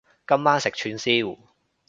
[0.27, 1.37] 今晚食串燒